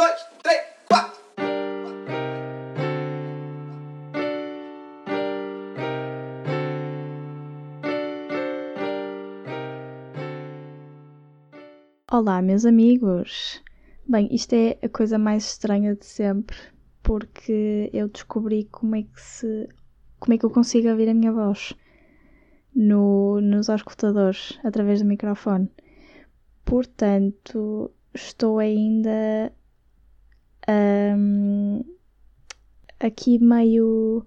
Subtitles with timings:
[0.00, 1.20] dois, três, quatro.
[12.10, 13.62] Olá, meus amigos!
[14.08, 16.56] Bem, isto é a coisa mais estranha de sempre,
[17.02, 19.68] porque eu descobri como é que se.
[20.18, 21.74] como é que eu consigo ouvir a minha voz
[22.74, 25.70] no, nos auscultadores através do microfone.
[26.64, 29.52] Portanto, estou ainda
[31.16, 31.84] hum,
[32.98, 34.24] aqui meio.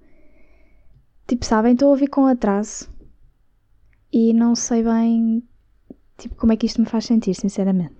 [1.28, 2.92] Tipo, sabem, estou a ouvir com atraso
[4.12, 5.44] e não sei bem
[6.18, 7.98] tipo, como é que isto me faz sentir, sinceramente.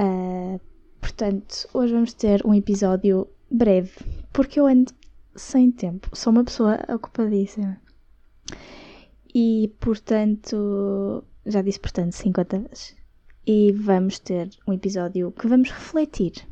[0.00, 0.60] Uh,
[1.00, 3.92] portanto, hoje vamos ter um episódio breve,
[4.32, 4.92] porque eu ando
[5.34, 6.08] sem tempo.
[6.14, 7.80] Sou uma pessoa ocupadíssima.
[9.34, 12.96] E, portanto, já disse, portanto, 50 vezes.
[13.46, 16.46] E vamos ter um episódio que vamos refletir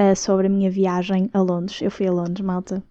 [0.00, 1.82] uh, sobre a minha viagem a Londres.
[1.82, 2.82] Eu fui a Londres, malta.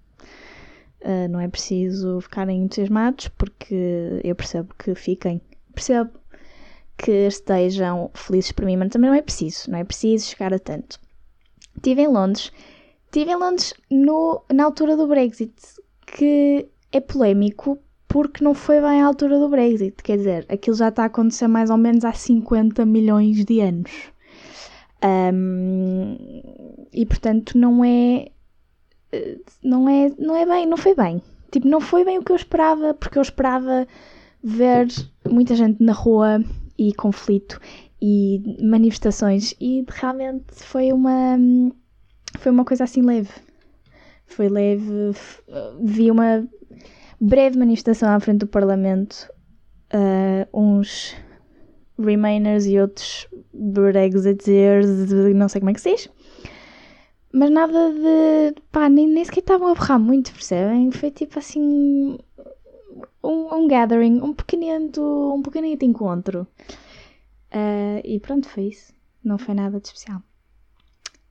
[1.02, 5.42] Uh, não é preciso ficarem entusiasmados, porque eu percebo que fiquem.
[5.74, 6.12] Percebo
[6.98, 10.60] que estejam felizes por mim, mas também não é preciso, não é preciso chegar a
[10.60, 11.00] tanto.
[11.76, 12.52] Estive em Londres,
[13.06, 15.54] estive em Londres no, na altura do Brexit,
[16.06, 20.90] que é polémico porque não foi bem à altura do Brexit, quer dizer, aquilo já
[20.90, 23.92] está a acontecer mais ou menos há 50 milhões de anos.
[25.04, 26.18] Um,
[26.92, 28.32] e portanto não é
[29.64, 31.22] não é não é bem, não foi bem.
[31.52, 33.88] Tipo, não foi bem o que eu esperava, porque eu esperava
[34.44, 34.88] ver
[35.28, 36.44] muita gente na rua
[36.78, 37.60] e conflito
[38.02, 41.38] e manifestações e realmente foi uma
[42.38, 43.34] foi uma coisa assim leve
[44.26, 45.12] foi leve
[45.82, 46.48] vi uma
[47.20, 49.30] breve manifestação à frente do parlamento
[49.94, 51.16] uh, uns
[52.00, 54.88] remainers e outros brexiteers
[55.36, 56.10] não sei como é que se diz
[57.32, 60.92] mas nada de pá, nem, nem sequer estavam a berrar muito, percebem?
[60.92, 62.18] Foi tipo assim
[63.24, 66.48] um, um gathering, um pequenino, um pequenito encontro.
[67.52, 68.94] Uh, e pronto, foi isso.
[69.24, 70.22] Não foi nada de especial.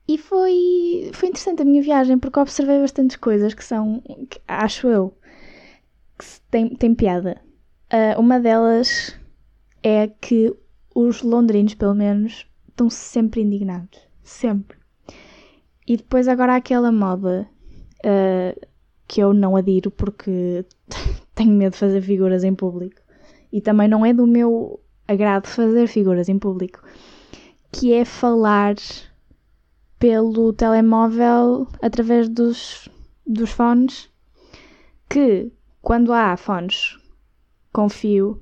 [0.07, 4.87] E foi, foi interessante a minha viagem porque observei bastantes coisas que são, que acho
[4.87, 5.15] eu,
[6.17, 7.41] que tem, tem piada.
[7.91, 9.18] Uh, uma delas
[9.83, 10.53] é que
[10.93, 13.99] os londrinos, pelo menos, estão sempre indignados.
[14.23, 14.77] Sempre.
[15.87, 17.49] E depois agora há aquela moda
[18.05, 18.67] uh,
[19.07, 20.65] que eu não adiro porque
[21.33, 23.01] tenho medo de fazer figuras em público.
[23.51, 26.83] E também não é do meu agrado fazer figuras em público,
[27.71, 28.75] que é falar
[29.97, 32.87] pelo telemóvel através dos,
[33.25, 34.09] dos fones,
[35.09, 35.51] que
[35.81, 36.97] quando há fones
[37.73, 38.41] com fio,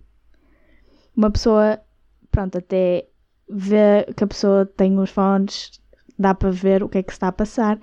[1.18, 1.82] uma pessoa,
[2.30, 3.08] pronto, até
[3.50, 5.82] vê que a pessoa tem os fones,
[6.18, 7.80] dá para ver o que é que está a passar.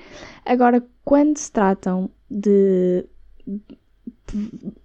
[0.47, 3.05] Agora, quando se tratam de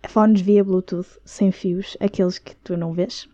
[0.08, 3.30] fones via Bluetooth sem fios, aqueles que tu não vês,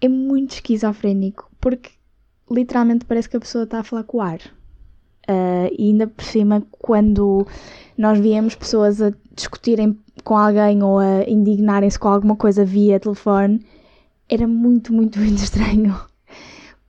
[0.00, 1.90] é muito esquizofrénico porque
[2.50, 4.40] literalmente parece que a pessoa está a falar com o ar.
[5.28, 7.46] Uh, e ainda por cima, quando
[7.96, 13.64] nós víamos pessoas a discutirem com alguém ou a indignarem-se com alguma coisa via telefone,
[14.28, 15.98] era muito, muito, muito estranho.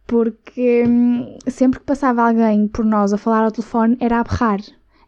[0.07, 4.59] Porque hum, sempre que passava alguém por nós a falar ao telefone, era a berrar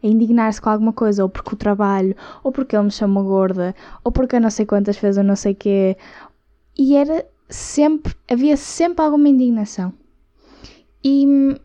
[0.02, 3.74] a indignar-se com alguma coisa, ou porque o trabalho, ou porque ele me chamou gorda,
[4.02, 5.96] ou porque eu não sei quantas vezes eu não sei quê.
[6.76, 9.92] E era sempre, havia sempre alguma indignação.
[11.04, 11.60] E, e,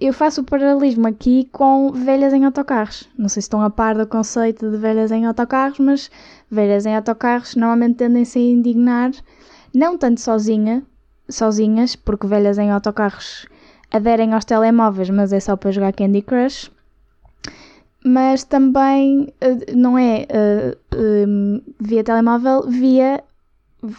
[0.00, 3.08] eu faço o paralelismo aqui com velhas em autocarros.
[3.16, 6.10] Não sei se estão a par do conceito de velhas em autocarros, mas
[6.50, 9.10] velhas em autocarros normalmente tendem-se a indignar,
[9.74, 10.82] não tanto sozinha,
[11.28, 13.46] sozinhas, porque velhas em autocarros
[13.90, 16.70] aderem aos telemóveis, mas é só para jogar Candy Crush
[18.04, 23.22] mas também uh, não é uh, um, via telemóvel, via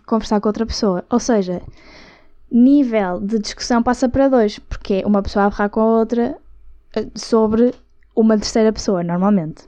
[0.05, 1.05] conversar com outra pessoa.
[1.09, 1.61] Ou seja,
[2.53, 6.37] nível de discussão passa para dois, porque é uma pessoa a falar com a outra
[6.95, 7.73] uh, sobre
[8.15, 9.63] uma terceira pessoa, normalmente.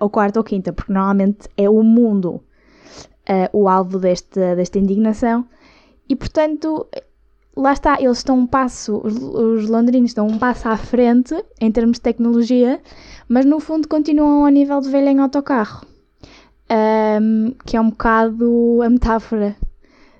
[0.00, 2.42] ou quarta ou quinta, porque normalmente é o mundo
[3.52, 5.46] o alvo desta, desta indignação.
[6.08, 6.86] E portanto,
[7.56, 11.70] lá está, eles estão um passo, os, os londrinos estão um passo à frente em
[11.70, 12.80] termos de tecnologia,
[13.28, 15.86] mas no fundo continuam a nível de velha em autocarro,
[17.20, 19.56] um, que é um bocado a metáfora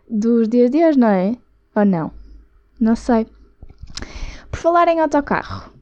[0.08, 1.36] dos dias de hoje, não é?
[1.74, 2.10] Ou não?
[2.78, 3.26] Não sei.
[4.50, 5.72] Por falar em autocarro,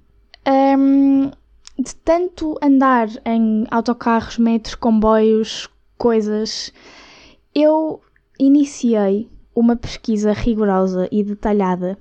[0.47, 1.31] um,
[1.79, 6.73] de tanto andar em autocarros, metros, comboios, coisas,
[7.55, 8.01] eu
[8.39, 11.99] iniciei uma pesquisa rigorosa e detalhada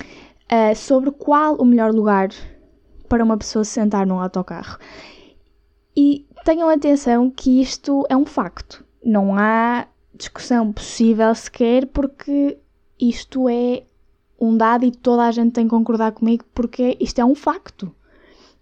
[0.00, 2.28] uh, sobre qual o melhor lugar
[3.08, 4.78] para uma pessoa se sentar num autocarro.
[5.96, 8.84] E tenham atenção que isto é um facto.
[9.04, 12.58] Não há discussão possível sequer, porque
[13.00, 13.84] isto é
[14.40, 17.94] um dado e toda a gente tem que concordar comigo, porque isto é um facto.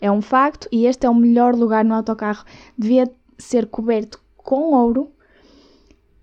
[0.01, 2.45] É um facto e este é o melhor lugar no autocarro.
[2.77, 5.11] Devia ser coberto com ouro,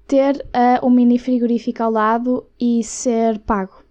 [0.08, 3.84] ter uh, um mini frigorífico ao lado e ser pago.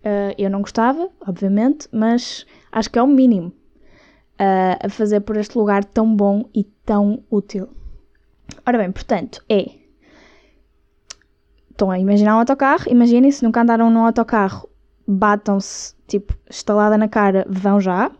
[0.00, 3.48] Uh, eu não gostava, obviamente, mas acho que é o mínimo
[4.40, 7.68] uh, a fazer por este lugar tão bom e tão útil.
[8.66, 9.79] Ora bem, portanto, é.
[11.80, 14.68] Estão a imaginar um autocarro, imaginem se nunca andaram num autocarro,
[15.08, 18.10] batam-se, tipo, estalada na cara, vão já.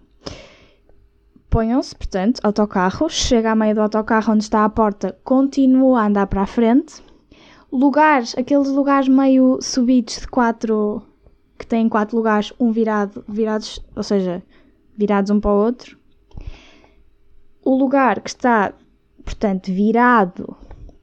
[1.51, 6.27] Ponham-se, portanto, autocarro, chega à meio do autocarro onde está a porta, continua a andar
[6.27, 7.03] para a frente.
[7.71, 11.03] Lugares, aqueles lugares meio subidos de quatro,
[11.59, 14.43] que têm quatro lugares, um virado, virados, ou seja,
[14.97, 15.99] virados um para o outro.
[17.63, 18.73] O lugar que está,
[19.23, 20.57] portanto, virado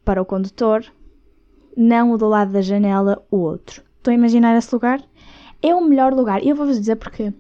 [0.04, 0.84] para o condutor,
[1.78, 3.84] não o do lado da janela, o outro.
[3.98, 5.00] Estão a imaginar esse lugar?
[5.62, 6.44] É o melhor lugar.
[6.44, 7.32] E eu vou-vos dizer porquê.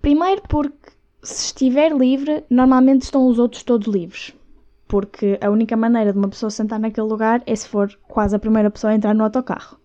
[0.00, 0.92] Primeiro porque
[1.22, 4.32] se estiver livre, normalmente estão os outros todos livres.
[4.86, 8.38] Porque a única maneira de uma pessoa sentar naquele lugar é se for quase a
[8.38, 9.78] primeira pessoa a entrar no autocarro.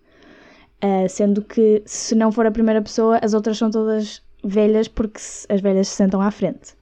[0.82, 5.18] Uh, sendo que se não for a primeira pessoa, as outras são todas velhas porque
[5.48, 6.74] as velhas se sentam à frente.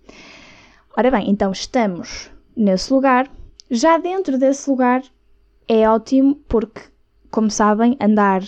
[0.96, 3.31] Ora bem, então estamos nesse lugar.
[3.70, 5.02] Já dentro desse lugar
[5.69, 6.83] é ótimo porque,
[7.31, 8.43] como sabem, andar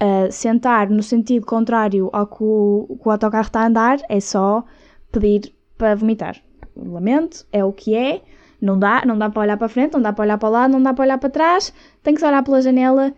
[0.00, 4.18] uh, sentar no sentido contrário ao que o, que o autocarro está a andar é
[4.20, 4.64] só
[5.12, 6.36] pedir para vomitar.
[6.76, 8.22] Lamento, é o que é.
[8.60, 10.82] Não dá, não dá para olhar para frente, não dá para olhar para lá, não
[10.82, 11.72] dá para olhar para trás.
[12.02, 13.12] Tem que se olhar pela janela.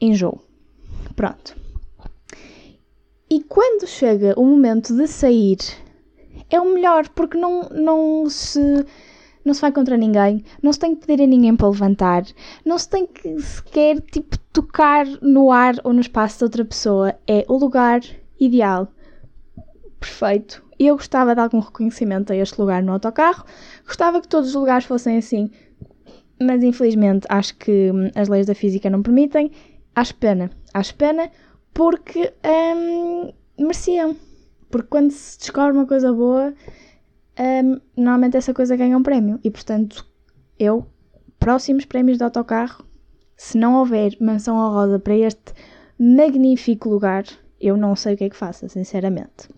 [0.00, 0.40] Enjoo.
[1.14, 1.56] Pronto.
[3.30, 5.58] E quando chega o momento de sair,
[6.48, 8.86] é o melhor, porque não, não se
[9.48, 12.22] não se vai contra ninguém, não se tem que pedir a ninguém para levantar,
[12.64, 17.14] não se tem que sequer tipo, tocar no ar ou no espaço de outra pessoa.
[17.26, 18.00] É o lugar
[18.38, 18.92] ideal.
[19.98, 20.62] Perfeito.
[20.78, 23.44] Eu gostava de algum reconhecimento a este lugar no autocarro.
[23.86, 25.50] Gostava que todos os lugares fossem assim,
[26.38, 29.50] mas infelizmente acho que hum, as leis da física não permitem.
[29.96, 30.50] Acho pena.
[30.74, 31.30] Acho pena
[31.72, 32.34] porque
[32.76, 34.14] hum, mereciam.
[34.70, 36.52] Porque quando se descobre uma coisa boa,
[37.38, 39.38] um, normalmente essa coisa ganha um prémio.
[39.42, 40.06] E portanto,
[40.58, 40.86] eu,
[41.38, 42.84] próximos prémios de autocarro,
[43.36, 45.52] se não houver menção honrosa para este
[45.98, 47.24] magnífico lugar,
[47.60, 49.48] eu não sei o que é que faça, sinceramente.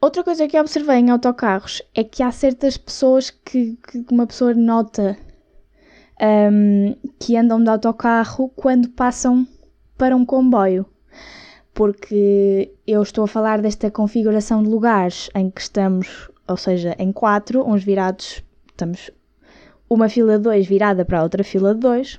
[0.00, 4.54] Outra coisa que observei em autocarros é que há certas pessoas que, que uma pessoa
[4.54, 5.16] nota
[6.20, 9.46] um, que andam de autocarro quando passam
[9.98, 10.86] para um comboio.
[11.74, 17.12] Porque eu estou a falar desta configuração de lugares em que estamos ou seja, em
[17.12, 19.10] quatro, uns virados, estamos
[19.88, 22.18] uma fila dois virada para a outra fila de dois,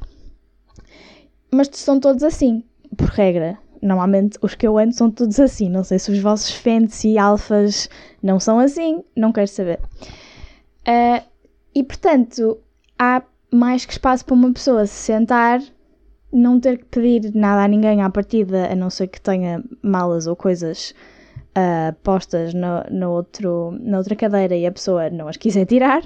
[1.53, 2.63] mas são todos assim,
[2.95, 3.57] por regra.
[3.81, 5.67] Normalmente os que eu ando são todos assim.
[5.67, 7.89] Não sei se os vossos fancy alfas
[8.21, 9.79] não são assim, não quero saber.
[10.87, 11.23] Uh,
[11.73, 12.59] e portanto,
[12.97, 15.61] há mais que espaço para uma pessoa se sentar,
[16.31, 20.27] não ter que pedir nada a ninguém à partida, a não ser que tenha malas
[20.27, 20.93] ou coisas
[21.57, 26.03] uh, postas no, no outro, na outra cadeira e a pessoa não as quiser tirar,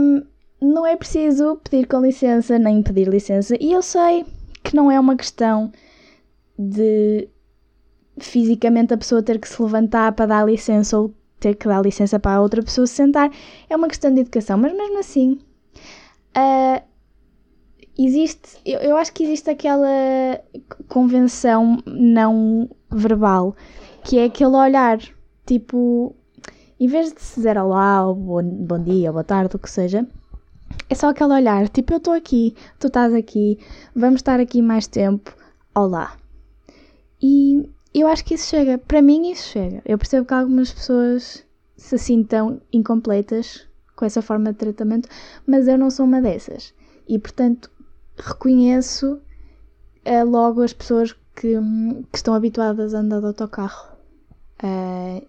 [0.00, 0.22] um,
[0.60, 3.56] não é preciso pedir com licença nem pedir licença.
[3.60, 4.24] E eu sei
[4.62, 5.70] que não é uma questão
[6.58, 7.28] de
[8.18, 12.18] fisicamente a pessoa ter que se levantar para dar licença ou ter que dar licença
[12.18, 13.30] para a outra pessoa se sentar.
[13.70, 15.38] É uma questão de educação, mas mesmo assim.
[16.36, 16.82] Uh,
[17.96, 20.40] existe, eu, eu acho que existe aquela
[20.88, 23.54] convenção não verbal
[24.08, 24.98] que é aquele olhar,
[25.44, 26.16] tipo,
[26.80, 29.70] em vez de se dizer olá, ou bom, bom dia, ou boa tarde, o que
[29.70, 30.08] seja,
[30.88, 33.58] é só aquele olhar, tipo, eu estou aqui, tu estás aqui,
[33.94, 35.36] vamos estar aqui mais tempo,
[35.74, 36.16] olá.
[37.20, 39.82] E eu acho que isso chega, para mim isso chega.
[39.84, 41.44] Eu percebo que algumas pessoas
[41.76, 45.06] se sintam incompletas com essa forma de tratamento,
[45.46, 46.72] mas eu não sou uma dessas.
[47.06, 47.70] E portanto,
[48.16, 49.20] reconheço
[50.02, 51.58] é, logo as pessoas que,
[52.10, 53.97] que estão habituadas a andar de autocarro
[54.62, 55.26] uh,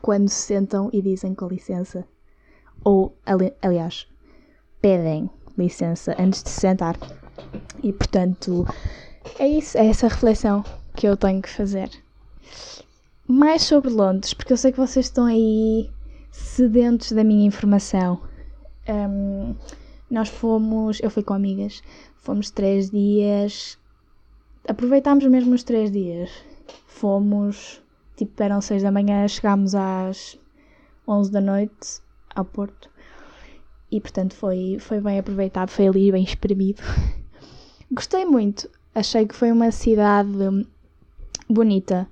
[0.00, 2.04] quando se sentam e dizem com licença,
[2.84, 4.06] ou ali, aliás,
[4.80, 6.96] pedem licença antes de se sentar.
[7.82, 8.66] E portanto,
[9.38, 11.90] é isso, é essa reflexão que eu tenho que fazer.
[13.26, 15.90] Mais sobre Londres, porque eu sei que vocês estão aí
[16.30, 18.20] sedentos da minha informação.
[18.88, 19.54] Um,
[20.10, 21.82] nós fomos, eu fui com amigas,
[22.16, 23.78] fomos três dias,
[24.68, 26.30] aproveitámos mesmo os três dias
[27.02, 27.81] fomos,
[28.24, 30.38] tipo, eram 6 da manhã, chegámos às
[31.06, 32.00] 11 da noite
[32.34, 32.90] ao Porto.
[33.90, 36.82] E portanto foi, foi bem aproveitado, foi ali bem espremido.
[37.92, 40.66] Gostei muito, achei que foi uma cidade
[41.48, 42.08] bonita,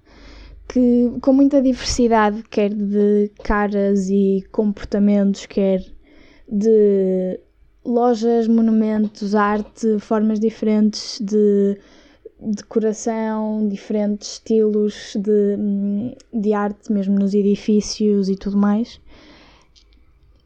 [0.69, 5.83] que com muita diversidade, quer de caras e comportamentos, quer
[6.47, 7.41] de
[7.85, 11.79] lojas, monumentos, arte, formas diferentes de
[12.41, 15.57] decoração, diferentes estilos de,
[16.33, 19.01] de arte, mesmo nos edifícios e tudo mais.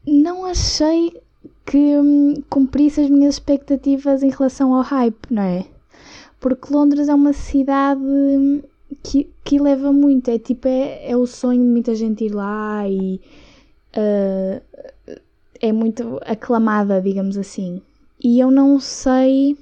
[0.05, 1.13] Não achei
[1.65, 5.65] que hum, cumprisse as minhas expectativas em relação ao hype, não é?
[6.39, 8.61] Porque Londres é uma cidade hum,
[9.01, 12.87] que, que leva muito, é tipo, é, é o sonho de muita gente ir lá
[12.87, 13.19] e
[13.97, 14.61] uh,
[15.59, 17.81] é muito aclamada, digamos assim.
[18.23, 19.57] E eu não sei.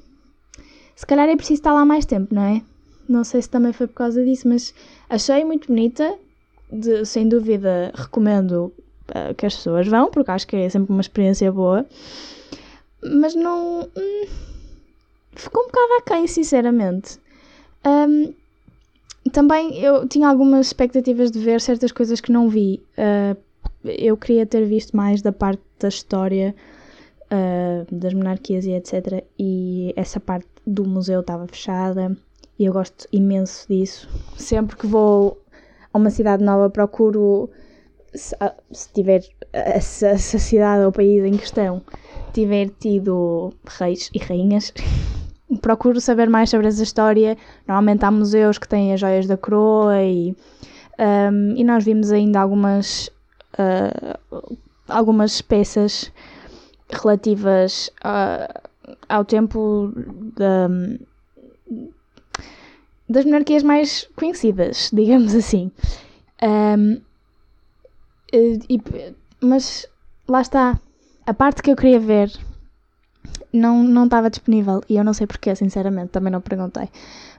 [1.03, 2.61] Se calhar é preciso estar lá mais tempo, não é?
[3.09, 4.73] Não sei se também foi por causa disso, mas
[5.09, 6.17] achei muito bonita.
[6.71, 8.71] De, sem dúvida, recomendo
[9.09, 11.85] uh, que as pessoas vão, porque acho que é sempre uma experiência boa.
[13.03, 13.81] Mas não.
[13.97, 14.27] Hum,
[15.35, 17.19] ficou um bocado aquém, sinceramente.
[17.85, 18.33] Um,
[19.29, 22.81] também eu tinha algumas expectativas de ver certas coisas que não vi.
[22.97, 23.37] Uh,
[23.83, 26.55] eu queria ter visto mais da parte da história
[27.25, 29.21] uh, das monarquias e etc.
[29.37, 32.15] E essa parte do museu estava fechada
[32.57, 34.09] e eu gosto imenso disso.
[34.37, 35.37] Sempre que vou
[35.93, 37.49] a uma cidade nova procuro
[38.13, 39.21] se, ah, se tiver
[39.81, 41.81] se, a cidade ou país em questão
[42.33, 44.73] tiver tido reis e rainhas
[45.61, 50.01] procuro saber mais sobre essa história normalmente há museus que têm as joias da coroa
[50.01, 50.35] e,
[50.99, 53.07] um, e nós vimos ainda algumas
[53.53, 56.11] uh, algumas peças
[56.89, 58.62] relativas a,
[59.09, 59.91] ao tempo
[60.35, 60.67] da,
[63.09, 65.71] das monarquias mais conhecidas, digamos assim.
[66.41, 67.01] Um,
[68.33, 68.81] e,
[69.41, 69.87] mas
[70.27, 70.79] lá está,
[71.25, 72.31] a parte que eu queria ver
[73.53, 76.89] não não estava disponível e eu não sei porquê, sinceramente, também não perguntei.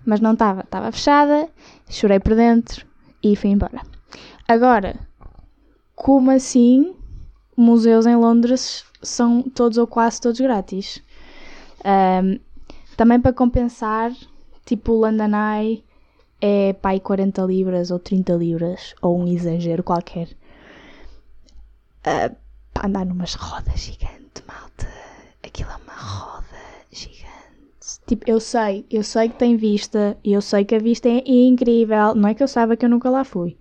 [0.07, 1.49] Mas não estava, estava fechada,
[1.89, 2.87] chorei por dentro
[3.23, 3.81] e fui embora.
[4.47, 4.97] Agora,
[5.95, 6.95] como assim
[7.57, 11.03] museus em Londres são todos ou quase todos grátis?
[11.85, 12.39] Um,
[12.97, 14.13] também para compensar,
[14.65, 15.85] tipo o London Eye
[16.41, 20.29] é pai 40 libras ou 30 libras, ou um exagero qualquer.
[22.01, 22.35] Uh,
[22.73, 24.89] para andar numas rodas gigantes, malta.
[25.43, 26.45] Aquilo é uma roda
[26.91, 27.25] gigante.
[28.07, 32.15] Tipo, eu sei, eu sei que tem vista, eu sei que a vista é incrível.
[32.15, 33.57] Não é que eu saiba que eu nunca lá fui.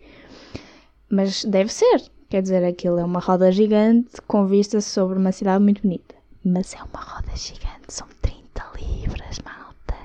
[1.09, 2.03] Mas deve ser.
[2.29, 6.15] Quer dizer, aquilo é uma roda gigante com vista sobre uma cidade muito bonita.
[6.45, 9.95] Mas é uma roda gigante, são 30 libras, malta.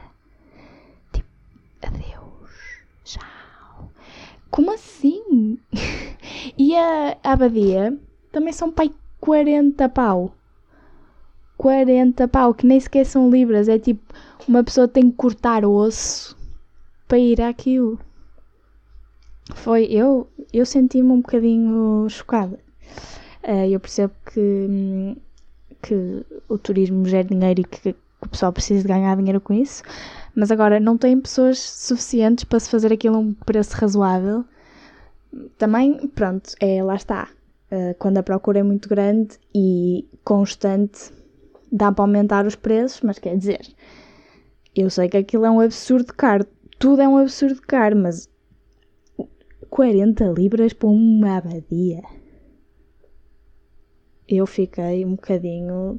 [1.12, 1.28] Tipo,
[1.83, 2.50] adeus,
[3.02, 3.90] tchau.
[4.49, 5.59] Como assim?
[6.57, 7.99] e a, abadia
[8.30, 10.33] também são pai 40 pau.
[11.57, 13.68] 40 pau, que nem sequer são libras.
[13.68, 14.14] É tipo,
[14.47, 16.38] uma pessoa tem que cortar osso
[17.09, 17.99] para ir àquilo.
[19.57, 22.61] Foi, eu, eu senti-me um bocadinho chocada.
[23.42, 25.16] Uh, eu percebo que,
[25.82, 29.52] que o turismo gera dinheiro e que, que o pessoal precisa de ganhar dinheiro com
[29.52, 29.82] isso,
[30.35, 34.44] mas agora não tem pessoas suficientes para se fazer aquilo a um preço razoável.
[35.56, 37.28] Também, pronto, é, lá está.
[37.70, 41.12] Uh, quando a procura é muito grande e constante,
[41.70, 43.61] dá para aumentar os preços, mas quer dizer,
[44.75, 46.47] eu sei que aquilo é um absurdo caro,
[46.78, 48.28] tudo é um absurdo caro, mas
[49.68, 52.02] 40 libras para uma abadia.
[54.28, 55.99] Eu fiquei um bocadinho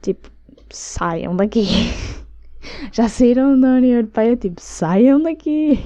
[0.00, 0.30] tipo,
[0.70, 1.64] saiam daqui.
[2.92, 5.78] Já saíram da União Europeia, tipo, saiam daqui.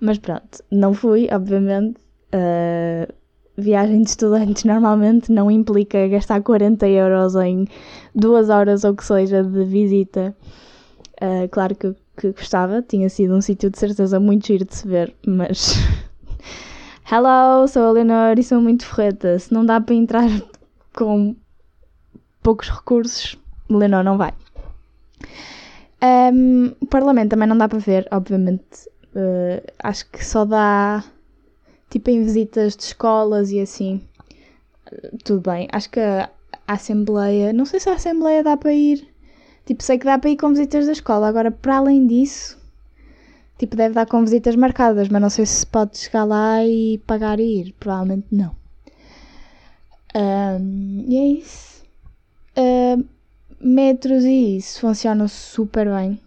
[0.00, 1.98] Mas pronto, não fui, obviamente.
[2.34, 3.12] Uh,
[3.56, 7.64] viagem de estudantes normalmente não implica gastar 40 euros em
[8.12, 10.36] duas horas ou que seja de visita.
[11.22, 14.86] Uh, claro que que gostava, tinha sido um sítio de certeza muito giro de se
[14.86, 15.74] ver, mas.
[17.10, 19.38] Hello, sou a Leonor e sou muito ferreta.
[19.38, 20.28] Se não dá para entrar
[20.94, 21.36] com
[22.42, 24.32] poucos recursos, Leonor não vai.
[26.02, 28.88] Um, o Parlamento também não dá para ver, obviamente.
[29.14, 31.04] Uh, acho que só dá
[31.90, 34.00] tipo em visitas de escolas e assim.
[34.90, 35.68] Uh, tudo bem.
[35.72, 36.30] Acho que a
[36.66, 37.52] Assembleia.
[37.52, 39.14] Não sei se a Assembleia dá para ir
[39.64, 41.28] Tipo, sei que dá para ir com visitas da escola.
[41.28, 42.58] Agora, para além disso,
[43.58, 47.40] tipo, deve dar com visitas marcadas, mas não sei se pode chegar lá e pagar
[47.40, 47.74] e ir.
[47.78, 48.54] Provavelmente não.
[50.16, 51.74] Um, e é isso.
[53.64, 56.20] Metros e isso funcionam super bem.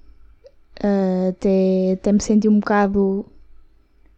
[0.83, 3.25] Uh, até, até me senti um bocado.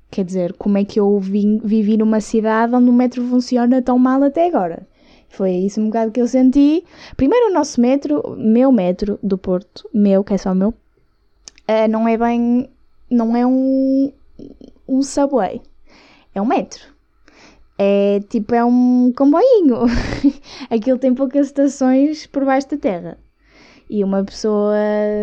[0.10, 4.00] Quer dizer, como é que eu vim, vivi numa cidade onde o metro funciona tão
[4.00, 4.88] mal até agora?
[5.28, 6.84] Foi isso um bocado que eu senti.
[7.18, 12.08] Primeiro, o nosso metro, meu metro do Porto, meu, que é só meu, uh, não
[12.08, 12.70] é bem.
[13.10, 14.12] Não é um,
[14.88, 15.62] um subway.
[16.34, 16.82] É um metro.
[17.78, 19.86] É tipo, é um comboinho.
[20.70, 23.18] Aquilo tem poucas estações por baixo da terra.
[23.89, 24.75] E uma pessoa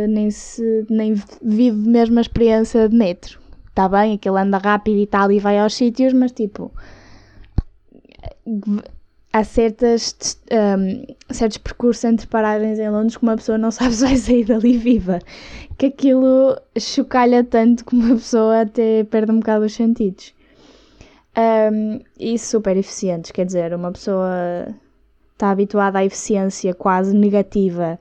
[0.08, 3.38] nem, se, nem vive mesmo a experiência de metro.
[3.68, 6.72] Está bem, aquilo anda rápido e tal e vai aos sítios, mas tipo.
[9.32, 10.16] Há certas,
[10.50, 14.44] um, certos percursos entre paragens em Londres que uma pessoa não sabe se vai sair
[14.44, 15.18] dali viva.
[15.76, 20.34] Que aquilo chocalha tanto que uma pessoa até perde um bocado os sentidos.
[21.36, 24.74] Um, e super eficientes, quer dizer, uma pessoa
[25.34, 27.98] está habituada à eficiência quase negativa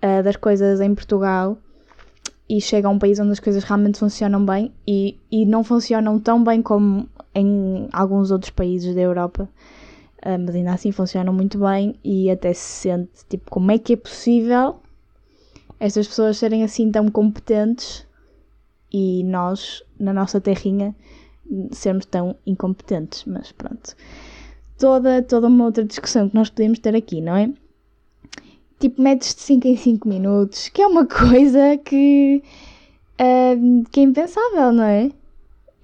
[0.00, 1.58] uh, das coisas em Portugal
[2.48, 6.18] e chega a um país onde as coisas realmente funcionam bem e, e não funcionam
[6.18, 9.48] tão bem como em alguns outros países da Europa,
[10.28, 13.94] uh, mas ainda assim funcionam muito bem e até se sente tipo como é que
[13.94, 14.80] é possível
[15.80, 18.06] estas pessoas serem assim tão competentes
[18.92, 20.94] e nós, na nossa terrinha,
[21.70, 23.94] sermos tão incompetentes, mas pronto.
[24.78, 27.52] Toda, toda uma outra discussão que nós podemos ter aqui, não é?
[28.78, 32.42] Tipo, metes de 5 em 5 minutos, que é uma coisa que,
[33.20, 35.10] uh, que é impensável, não é?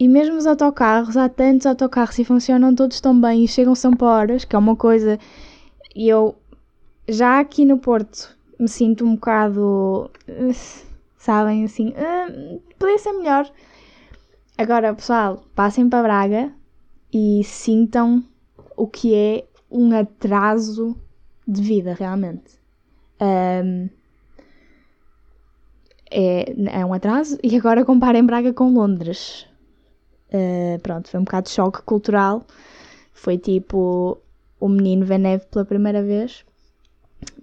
[0.05, 4.05] E mesmo os autocarros, há tantos autocarros e funcionam todos tão bem e chegam sempre
[4.05, 5.19] horas, que é uma coisa.
[5.97, 6.37] E eu,
[7.09, 10.11] já aqui no Porto, me sinto um bocado.
[11.17, 11.95] Sabem, assim.
[11.97, 13.51] Uh, podia ser melhor.
[14.59, 16.53] Agora, pessoal, passem para Braga
[17.11, 18.23] e sintam
[18.77, 21.01] o que é um atraso
[21.49, 22.61] de vida, realmente.
[23.23, 23.89] Um,
[26.11, 27.39] é, é um atraso.
[27.43, 29.47] E agora comparem Braga com Londres.
[30.35, 32.45] Uh, pronto, foi um bocado de choque cultural.
[33.13, 34.19] Foi tipo
[34.59, 36.45] o menino ver neve pela primeira vez,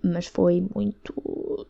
[0.04, 1.66] mas foi muito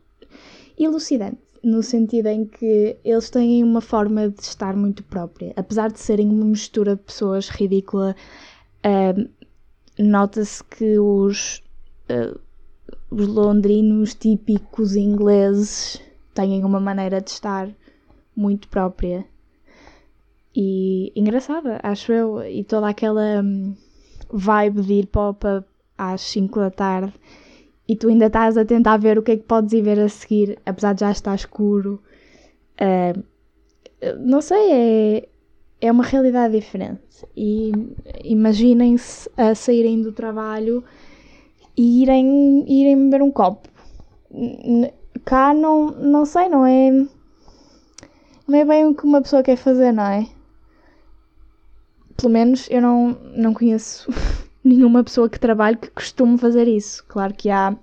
[0.76, 5.52] elucidante no sentido em que eles têm uma forma de estar muito própria.
[5.54, 8.16] Apesar de serem uma mistura de pessoas ridícula,
[8.84, 9.30] uh,
[9.96, 11.62] nota-se que os,
[12.10, 12.40] uh,
[13.10, 16.02] os londrinos típicos ingleses
[16.34, 17.68] têm uma maneira de estar
[18.34, 19.24] muito própria
[20.54, 22.42] e engraçada, acho eu.
[22.42, 23.74] E toda aquela um,
[24.30, 25.64] vibe de ir para
[25.96, 27.12] às 5 da tarde
[27.88, 30.08] e tu ainda estás a tentar ver o que é que podes ir ver a
[30.08, 32.00] seguir, apesar de já estar escuro.
[32.80, 33.22] Uh,
[34.20, 35.28] não sei, é,
[35.80, 37.02] é uma realidade diferente.
[37.36, 37.72] E
[38.24, 40.82] imaginem-se a saírem do trabalho
[41.76, 43.68] e irem, irem beber um copo.
[45.24, 46.90] Cá não, não sei, não é.
[48.48, 50.26] Não é bem o que uma pessoa quer fazer, não é?
[52.16, 54.10] Pelo menos eu não, não conheço
[54.62, 57.04] nenhuma pessoa que trabalhe que costume fazer isso.
[57.08, 57.76] Claro que há,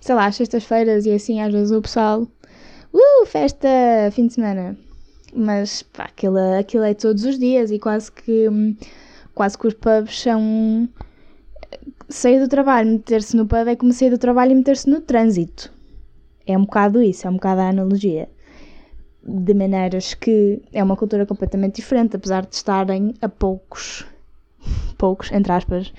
[0.00, 2.22] sei lá, sextas-feiras e assim, às vezes o pessoal,
[2.92, 3.68] uh, festa,
[4.12, 4.78] fim de semana.
[5.34, 8.46] Mas pá, aquilo, aquilo é todos os dias e quase que,
[9.34, 10.88] quase que os pubs são.
[12.08, 15.70] Sair do trabalho, meter-se no pub é como sair do trabalho e meter-se no trânsito.
[16.46, 18.30] É um bocado isso, é um bocado a analogia.
[19.28, 24.06] De maneiras que é uma cultura completamente diferente, apesar de estarem a poucos
[24.96, 25.92] poucos, entre aspas,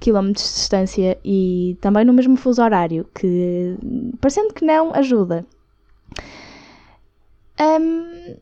[0.00, 3.76] quilómetros de distância e também no mesmo fuso horário, que
[4.20, 5.44] parecendo que não ajuda.
[7.60, 8.36] Um,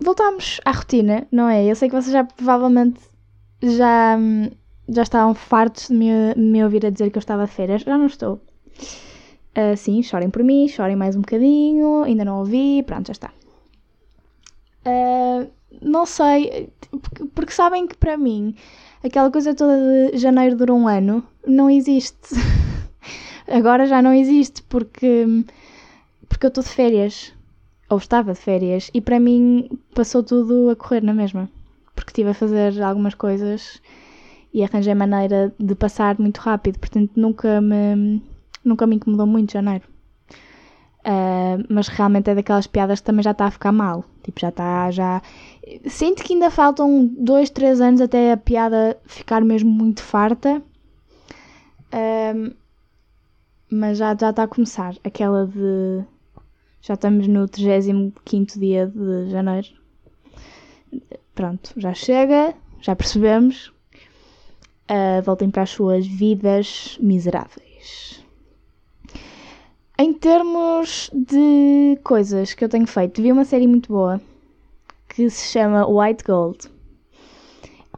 [0.00, 1.64] voltamos à rotina, não é?
[1.64, 3.00] Eu sei que vocês já provavelmente
[3.62, 4.18] já,
[4.88, 7.82] já estavam fartos de me, me ouvir a dizer que eu estava de férias.
[7.82, 8.40] Já não estou.
[9.54, 13.30] Uh, chorem por mim, chorem mais um bocadinho, ainda não ouvi, pronto, já está.
[14.86, 18.54] Uh, não sei, porque, porque, sabem que para mim
[19.04, 22.34] aquela coisa toda de janeiro dura um ano não existe.
[23.46, 25.44] Agora já não existe porque,
[26.28, 27.32] porque eu estou de férias,
[27.90, 31.48] ou estava de férias, e para mim passou tudo a correr na mesma.
[31.94, 33.82] Porque estive a fazer algumas coisas
[34.54, 38.22] e arranjei maneira de passar muito rápido, portanto nunca me,
[38.64, 39.84] nunca me incomodou muito janeiro.
[41.04, 44.04] Uh, mas realmente é daquelas piadas que também já está a ficar mal.
[44.22, 45.20] Tipo, já está, já...
[45.86, 50.62] Sinto que ainda faltam dois, três anos até a piada ficar mesmo muito farta.
[51.92, 52.54] Uh,
[53.70, 54.94] mas já, já está a começar.
[55.02, 56.04] Aquela de...
[56.80, 59.68] Já estamos no 35 dia de janeiro.
[61.34, 63.72] Pronto, já chega, já percebemos.
[64.90, 68.21] Uh, voltem para as suas vidas miseráveis.
[70.02, 74.20] Em termos de coisas que eu tenho feito, vi uma série muito boa
[75.08, 76.58] que se chama White Gold.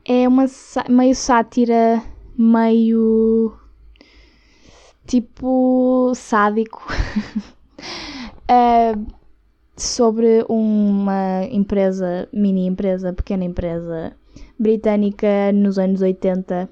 [0.05, 0.45] É uma
[0.91, 2.03] meio sátira,
[2.37, 3.57] meio
[5.07, 6.87] tipo sádico
[8.51, 9.07] uh,
[9.75, 14.15] sobre uma empresa, mini empresa, pequena empresa
[14.59, 16.69] britânica nos anos 80.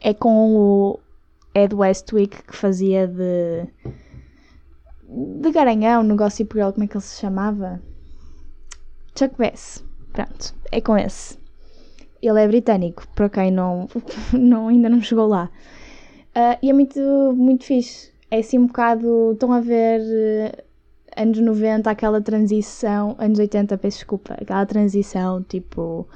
[0.00, 1.00] É com o
[1.54, 3.68] Ed Westwick que fazia de.
[5.14, 7.80] De Garanhão, no Gossip Girl, como é que ele se chamava?
[9.16, 9.84] Chuck Bass.
[10.12, 11.38] Pronto, é com esse.
[12.22, 13.88] Ele é britânico, para quem não,
[14.32, 15.50] não ainda não chegou lá.
[16.36, 17.00] Uh, e é muito,
[17.36, 18.12] muito fixe.
[18.30, 19.32] É assim um bocado.
[19.32, 20.62] Estão a ver uh,
[21.16, 23.14] anos 90, aquela transição.
[23.18, 24.34] Anos 80, peço desculpa.
[24.34, 26.08] Aquela transição tipo.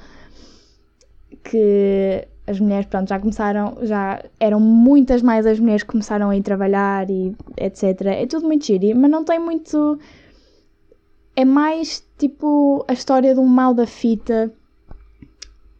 [1.43, 3.77] Que as mulheres, pronto, já começaram.
[3.83, 8.01] Já eram muitas mais as mulheres que começaram a ir trabalhar e etc.
[8.07, 9.99] É tudo muito giro, mas não tem muito.
[11.35, 14.51] É mais tipo a história de um mal da fita.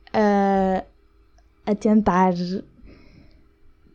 [0.09, 0.83] Uh,
[1.69, 2.33] a tentar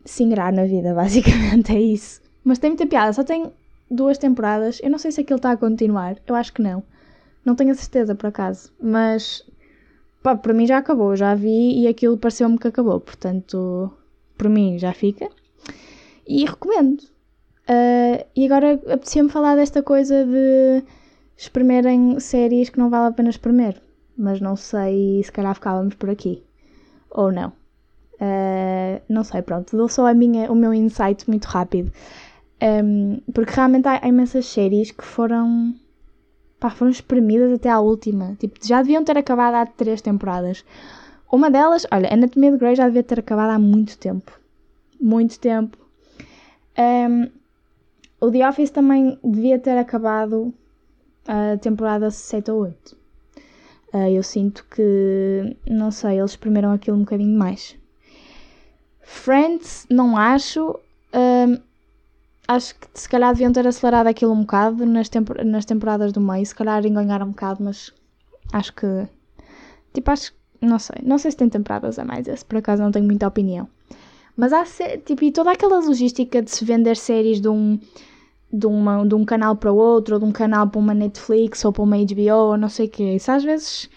[0.05, 2.21] se ingrar na vida, basicamente é isso.
[2.43, 3.51] Mas tem muita piada, só tem
[3.91, 4.79] duas temporadas.
[4.81, 6.83] Eu não sei se aquilo está a continuar, eu acho que não.
[7.43, 9.43] Não tenho a certeza por acaso, mas
[10.25, 13.91] pá, para mim já acabou, já vi e aquilo pareceu-me que acabou, portanto,
[14.35, 15.29] por mim já fica.
[16.27, 17.01] E recomendo.
[17.69, 20.83] Uh, e agora apetecia-me falar desta coisa de
[21.37, 23.79] espremerem séries que não vale a pena espremer,
[24.17, 26.43] mas não sei se calhar ficávamos por aqui
[27.11, 27.49] ou não.
[28.15, 31.91] Uh, não sei, pronto, dou só a minha, o meu insight muito rápido.
[32.61, 35.75] Um, porque realmente há, há, imensas séries que foram.
[36.65, 38.35] Pá, foram espremidas até à última.
[38.39, 40.65] Tipo, já deviam ter acabado há três temporadas.
[41.31, 44.31] Uma delas, olha, Anatomia de Grey já devia ter acabado há muito tempo.
[44.99, 45.77] Muito tempo.
[46.75, 47.29] Um,
[48.19, 50.51] o The Office também devia ter acabado
[51.27, 52.97] a temporada 7 ou 8.
[53.93, 57.77] Uh, eu sinto que, não sei, eles espremeram aquilo um bocadinho mais.
[59.01, 60.79] Friends, não acho.
[61.13, 61.59] Um,
[62.47, 66.21] acho que se calhar deviam ter acelerado aquilo um bocado nas, tempor nas temporadas do
[66.21, 66.45] meio.
[66.45, 67.93] Se calhar enganharam um bocado, mas
[68.51, 69.07] acho que.
[69.93, 70.97] Tipo, acho Não sei.
[71.03, 72.27] Não sei se tem temporadas a mais.
[72.27, 73.67] Esse por acaso não tenho muita opinião.
[74.35, 74.63] Mas há.
[75.05, 77.79] Tipo, e toda aquela logística de se vender séries de um.
[78.51, 81.65] De, uma, de um canal para o outro, ou de um canal para uma Netflix
[81.65, 83.15] ou para uma HBO, ou não sei o quê.
[83.15, 83.89] Isso às vezes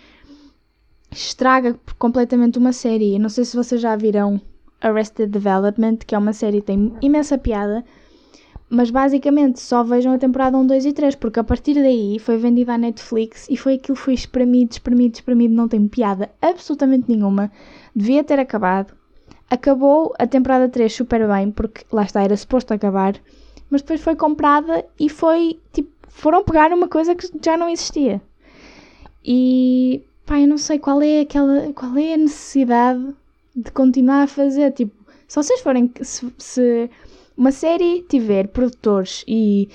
[1.11, 3.15] estraga completamente uma série.
[3.15, 4.41] Eu não sei se vocês já viram
[4.81, 7.85] Arrested Development, que é uma série que tem imensa piada,
[8.71, 12.37] mas basicamente só vejam a temporada 1, 2 e 3, porque a partir daí foi
[12.37, 17.51] vendida à Netflix e foi aquilo foi espremido, espremido, espremido, não tem piada absolutamente nenhuma,
[17.95, 18.95] devia ter acabado.
[19.51, 23.15] Acabou a temporada 3 super bem, porque lá está, era suposto acabar,
[23.71, 28.21] mas depois foi comprada e foi tipo, foram pegar uma coisa que já não existia.
[29.25, 33.15] E pá, eu não sei qual é aquela, qual é a necessidade
[33.57, 34.73] de continuar a fazer.
[34.73, 34.95] Tipo,
[35.27, 35.91] se vocês forem.
[36.03, 36.91] Se, se
[37.39, 39.69] uma série tiver produtores e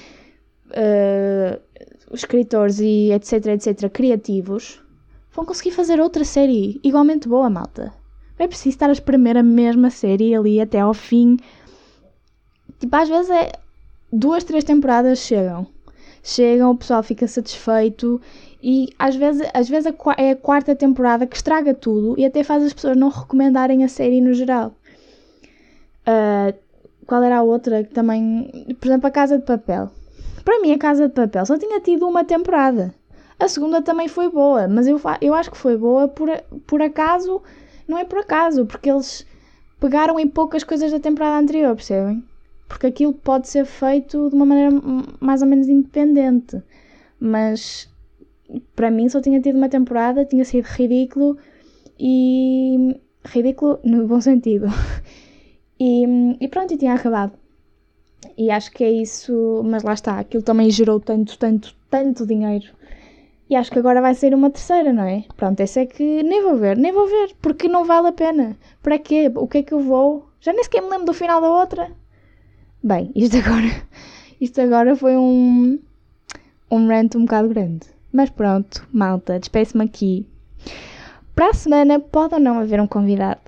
[0.72, 1.62] uh,
[2.14, 4.84] escritores e etc, etc, criativos,
[5.32, 7.94] vão conseguir fazer outra série igualmente boa, malta.
[8.38, 11.38] Não é preciso estar a espremer a mesma série ali até ao fim.
[12.80, 13.54] Tipo, às vezes é.
[14.12, 15.66] Duas, três temporadas chegam.
[16.22, 18.22] Chegam, o pessoal fica satisfeito
[18.62, 22.64] e às vezes, às vezes é a quarta temporada que estraga tudo e até faz
[22.64, 24.76] as pessoas não recomendarem a série no geral.
[26.08, 26.54] Uh,
[27.06, 28.76] qual era a outra que também.
[28.80, 29.90] Por exemplo, a Casa de Papel.
[30.44, 32.94] Para mim, a Casa de Papel só tinha tido uma temporada.
[33.40, 36.30] A segunda também foi boa, mas eu, eu acho que foi boa por,
[36.66, 37.42] por acaso.
[37.88, 39.26] Não é por acaso, porque eles
[39.80, 42.24] pegaram em poucas coisas da temporada anterior, percebem?
[42.68, 44.72] Porque aquilo pode ser feito de uma maneira
[45.20, 46.62] mais ou menos independente.
[47.20, 47.90] Mas
[48.76, 51.38] para mim só tinha tido uma temporada, tinha sido ridículo
[52.00, 53.00] e.
[53.26, 54.68] ridículo no bom sentido.
[55.80, 56.06] E,
[56.40, 57.34] e pronto, e tinha acabado.
[58.38, 62.72] E acho que é isso, mas lá está, aquilo também gerou tanto, tanto, tanto dinheiro.
[63.50, 65.26] E acho que agora vai ser uma terceira, não é?
[65.36, 68.58] Pronto, essa é que nem vou ver, nem vou ver, porque não vale a pena.
[68.82, 69.32] Para quê?
[69.36, 70.28] O que é que eu vou?
[70.40, 71.92] Já nem sequer me lembro do final da outra.
[72.82, 73.68] Bem, isto agora,
[74.42, 75.80] isto agora foi um,
[76.72, 77.88] um rant um bocado grande.
[78.12, 80.26] Mas pronto, malta, despeço-me aqui.
[81.36, 83.42] Para a semana pode ou não haver um convidado.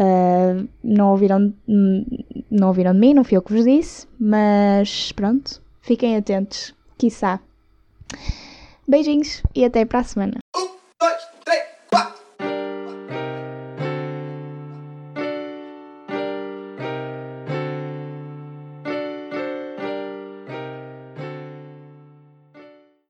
[0.00, 1.52] Uh, não, ouviram,
[2.50, 7.38] não ouviram de mim, não fui eu que vos disse, mas pronto, fiquem atentos, quiçá.
[8.88, 10.38] Beijinhos e até para a semana.